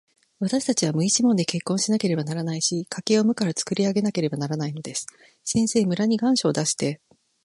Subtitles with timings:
[0.39, 5.05] わたしたちは無一文で結婚しなければならないし、家計を無からつくり上げなければならないのです。
[5.43, 6.99] 先生、村に願書を出して、